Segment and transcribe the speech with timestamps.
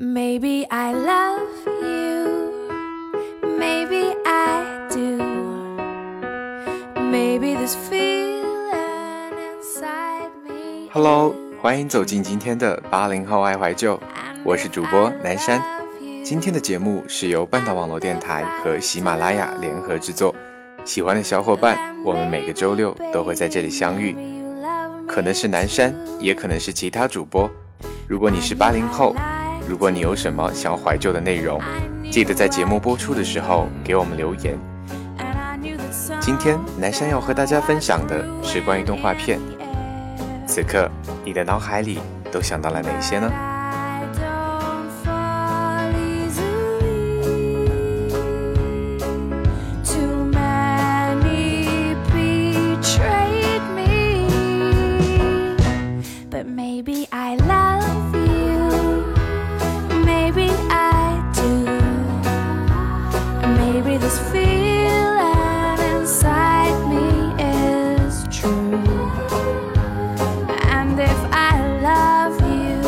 [0.00, 1.42] Maybe I love
[1.82, 2.52] you,
[3.42, 5.18] maybe I do.
[6.94, 10.88] Maybe this feeling inside me.
[10.92, 13.98] Hello，欢迎走进今天的八零后爱怀旧，
[14.44, 15.60] 我是主播南山。
[16.22, 20.32] 今天的节目是由半岛网络电台和喜马拉雅联合制作。
[20.84, 24.14] 喜欢的小伙伴，我们每个周六都会在这里相遇，
[25.08, 27.50] 可能是南山，也可能是其他主播。
[28.06, 29.12] 如果你是八零后，
[29.68, 31.60] 如果你有什么想要怀旧的内容，
[32.10, 34.58] 记得在节目播出的时候给我们留言。
[36.18, 39.38] 今天南山要和大家分享的是关于动画片。
[40.46, 40.90] 此刻
[41.22, 41.98] 你的脑海里
[42.32, 43.30] 都想到了哪些呢？
[63.70, 68.80] Maybe this feeling inside me is true.
[70.70, 72.80] And if I love you,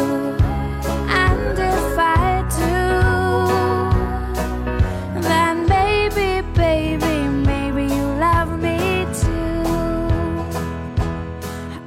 [1.07, 2.73] and if I do,
[5.21, 9.63] then maybe, baby, maybe you love me too.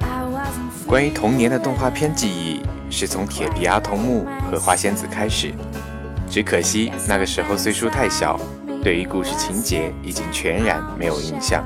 [0.02, 0.70] I wasn't.
[0.86, 5.52] 关于童年的动画片记忆，是从《铁皮阿童木》和《花仙子》开始。
[6.30, 8.38] 只可惜那个时候岁数太小。
[8.84, 11.64] 对于故事情节已经全然没有印象。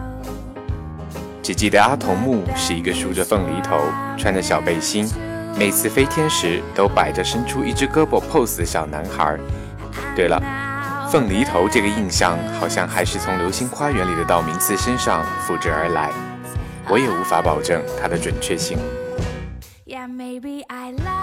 [1.42, 3.76] 只记得阿童木是一个梳着凤梨头、
[4.16, 5.10] 穿着小背心，
[5.58, 9.36] 每次飞天时都摆着伸出一只胳膊 pose 的小男孩。
[10.14, 10.40] 对了，
[11.10, 16.12] 凤梨头这个印象好像还是从《流星花园》里的道明寺身上复制而来，
[16.88, 18.78] 我也无法保证它的准确性。
[19.84, 21.17] Yeah, maybe I love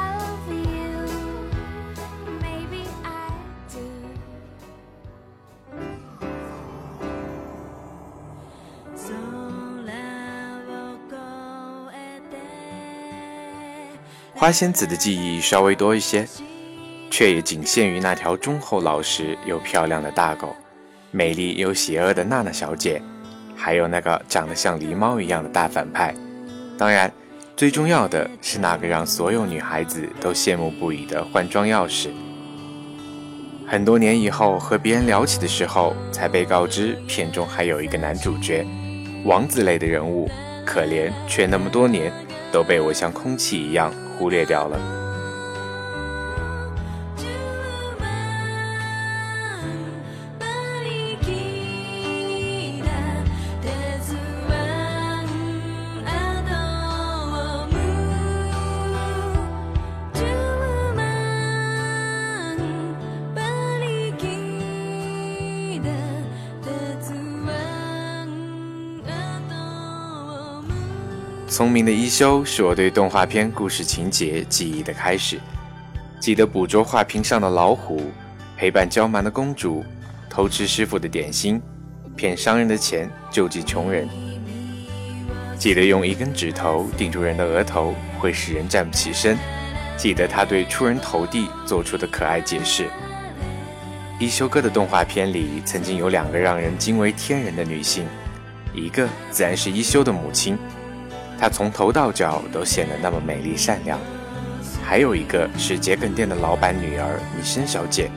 [14.37, 16.27] 花仙子的记忆稍微多一些，
[17.09, 20.53] 却也仅限于那条忠厚老实又漂亮的大狗，
[21.09, 23.01] 美丽又邪恶的娜娜小姐，
[23.55, 26.13] 还有那个长得像狸猫一样的大反派，
[26.77, 27.11] 当然。
[27.55, 32.09] 最重要的是那个让所有女孩子都羡慕不已的换装钥匙。
[33.65, 38.67] 很多年以后和别人聊起的时候，才被告知片中还有一个男主角，
[39.23, 40.29] 王子类的人物，
[40.65, 42.11] 可怜却那么多年
[42.51, 45.04] 都被我像空气一样忽略掉了。
[71.55, 75.39] 聪明的一休是我对动画片故事情节记忆的开始。
[76.19, 78.11] 记得捕捉画屏上的老虎，
[78.57, 79.81] 陪伴娇蛮的公主，
[80.29, 81.61] 偷吃师傅的点心，
[82.13, 84.05] 骗商人的钱救济穷人。
[85.57, 89.37] 记得用一根指头顶住人的额头会使人站不起身。
[89.95, 92.89] 记得他对出人头地做出的可爱解释。
[94.19, 98.05] 一休哥的动画片里曾经有两个让人惊为天人的女性，
[98.73, 100.57] 一个自然是一休的母亲。
[101.39, 103.99] 她从头到脚都显得那么美丽善良，
[104.83, 108.09] 还有一个是桔梗店的老板女儿米生小姐。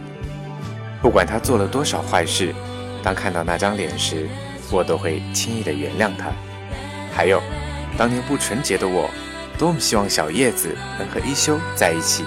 [1.02, 2.54] 不管她做了多少坏事，
[3.02, 4.28] 当看到那张脸时，
[4.70, 6.30] 我都会轻易的原谅她。
[7.12, 7.42] 还有，
[7.96, 9.10] 当年不纯洁的我，
[9.58, 12.24] 多么希望小叶子能和一休在一起。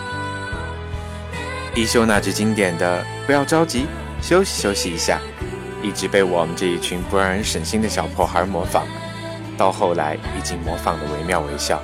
[1.73, 3.85] 一休那句经典的“不要着急，
[4.21, 5.21] 休息休息一下”，
[5.81, 8.85] 一直被我们这一群不让人省心的小破孩模仿。
[9.61, 11.79] 到后来，已经模仿的惟妙惟肖。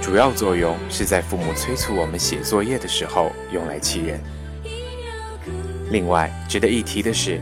[0.00, 4.22] 主要作用是在父母催促我们写作业的时候用来气人。
[5.90, 7.40] 另外，值得一提的是，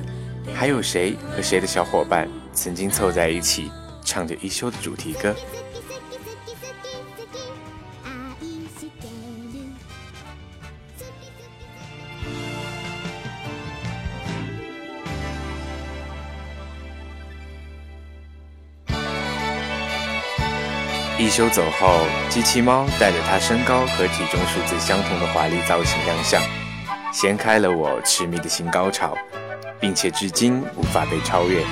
[0.54, 3.70] 还有谁和谁的小伙伴曾经凑在一起
[4.02, 5.36] 唱着一休的主题歌？
[21.20, 26.40] 一休走后，机器猫带着它身高和体重数字相同的华丽造型亮相，
[27.12, 29.18] 掀开了我痴迷的新高潮，
[29.80, 31.64] 并且至今无法被超越。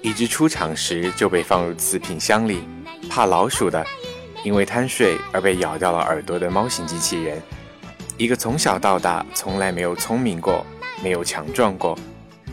[0.00, 2.66] 一只出场时就被放入瓷品箱里，
[3.10, 3.86] 怕老鼠的，
[4.44, 7.42] 因为贪睡而被咬掉了耳朵的猫型机器人，
[8.16, 10.64] 一个从小到大从来没有聪明过、
[11.04, 11.98] 没有强壮过，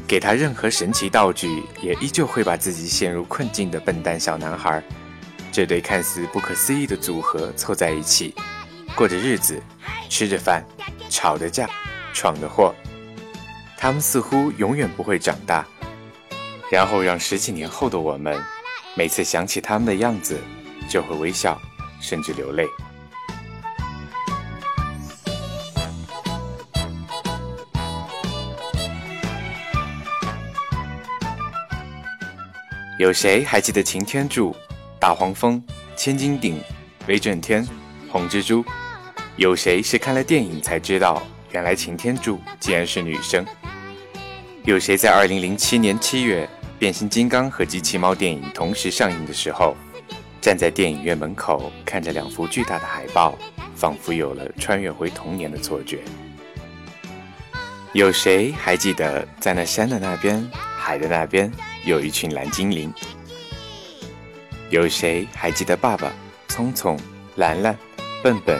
[0.08, 4.84] 给他任何神奇道具也依旧会把自己陷入困境的笨蛋小男孩。
[5.52, 8.34] 这对看似不可思议的组合凑在一起，
[8.96, 9.62] 过着日子，
[10.10, 10.66] 吃着饭，
[11.10, 11.70] 吵着架，
[12.14, 12.74] 闯着祸。
[13.78, 15.66] 他们似乎永远不会长大，
[16.72, 18.42] 然后让十几年后的我们，
[18.96, 20.40] 每次想起他们的样子，
[20.90, 21.60] 就会微笑，
[22.02, 22.66] 甚至流泪。
[33.04, 34.56] 有谁还记得擎天柱、
[34.98, 35.62] 大黄蜂、
[35.94, 36.58] 千斤顶、
[37.06, 37.68] 威震天、
[38.08, 38.64] 红蜘蛛？
[39.36, 41.22] 有谁是看了电影才知道，
[41.52, 43.46] 原来擎天柱竟然是女生？
[44.64, 49.76] 有谁在二零零七年七月《变形金刚》和《机器猫》电影同时上映的时候，
[50.40, 53.38] 站在电影院门口看着两幅巨大的海报，
[53.76, 56.00] 仿佛有了穿越回童年的错觉？
[57.92, 61.52] 有谁还记得在那山的那边、海的那边
[61.86, 62.94] 有一群蓝精灵？
[64.70, 66.12] 有谁还记得爸爸、
[66.48, 66.98] 聪聪、
[67.36, 67.78] 兰兰、
[68.24, 68.58] 笨笨、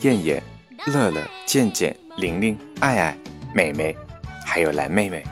[0.00, 0.42] 燕燕、
[0.86, 3.16] 乐乐、健健、玲玲、爱爱、
[3.54, 3.94] 美美，
[4.46, 5.22] 还有蓝妹妹？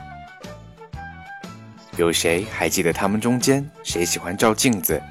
[1.97, 5.01] 有谁还记得他们中间谁喜欢照镜子，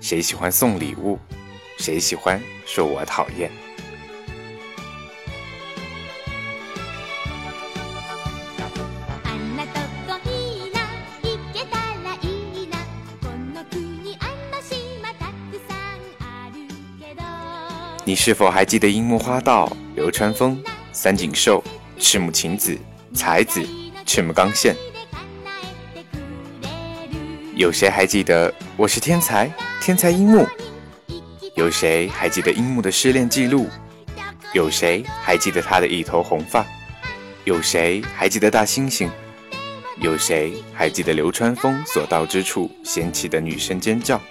[0.00, 1.18] 谁喜欢送礼物，
[1.78, 3.50] 谁喜欢说我讨厌？
[18.14, 20.56] 你是否还记得樱木花道、流川枫、
[20.92, 21.60] 三井寿、
[21.98, 22.78] 赤木晴子、
[23.12, 23.60] 才子、
[24.06, 24.76] 赤木刚宪？
[27.56, 30.46] 有谁还记得我是天才天才樱木？
[31.56, 33.68] 有谁还记得樱木的失恋记录？
[34.52, 36.64] 有谁还记得他的一头红发？
[37.42, 39.10] 有谁还记得大猩猩？
[39.98, 44.22] 有谁还记得流川枫所到之处掀起的女生尖叫？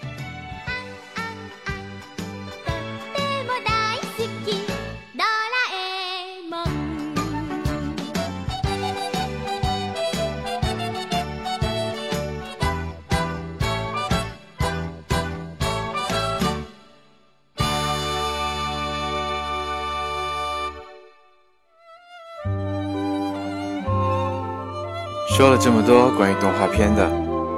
[25.35, 27.09] 说了这么多关于动画片的，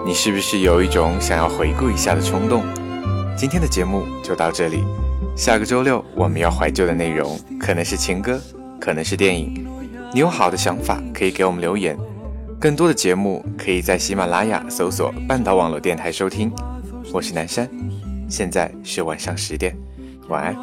[0.05, 2.63] 你是不是有一种想要回顾一下的冲动？
[3.35, 4.81] 今天的节目就到这里，
[5.35, 8.39] 下个周六我们要怀旧的内容可能是情歌，
[8.79, 9.67] 可能是电影。
[10.13, 11.97] 你有好的想法可以给我们留言，
[12.61, 16.49] 更多的节目可以在喜马拉雅搜索半岛网络电台收听。
[17.11, 17.69] 我是南山，
[18.29, 19.77] 现在是晚上十点，
[20.29, 20.55] 晚安。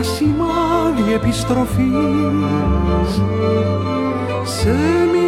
[0.00, 1.90] Ένα σημάδι επιστροφής.
[4.44, 4.70] Σε
[5.12, 5.19] μια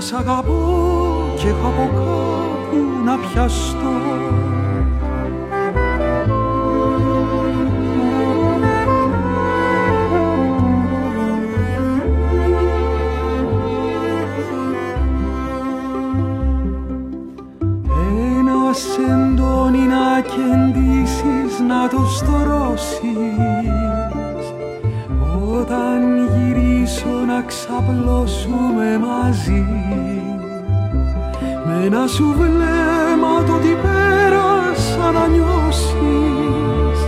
[0.00, 3.96] σ' αγαπώ και έχω από κάπου να πιαστώ.
[18.38, 23.87] Ένας σεντόνι να κεντήσεις να το στρώσεις
[27.48, 29.66] ξαπλώσουμε μαζί.
[31.66, 37.00] Με ένα σου βλέμμα το τι πέρασα να νιώσεις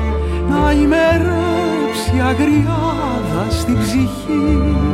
[0.48, 4.89] να ημερέψει αγριάδα στην ψυχή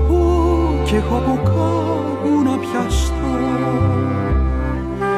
[0.00, 3.32] από κι έχω από κάπου να πιαστώ.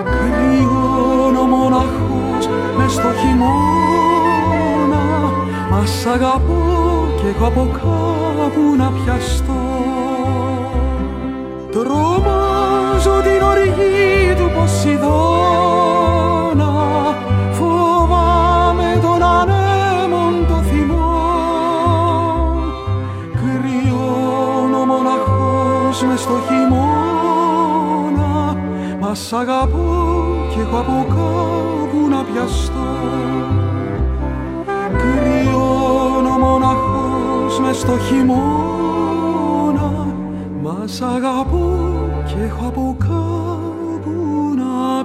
[0.05, 5.05] Κρυώνω μοναχός μες στο χειμώνα
[5.71, 6.63] Μας σ' αγαπώ
[7.17, 9.63] και έχω από κάπου να πιαστώ.
[11.71, 14.22] Τρομάζω την οργή
[37.83, 39.91] στο χειμώνα
[40.63, 41.69] Μας αγαπώ
[42.27, 45.05] και έχω από κάπου να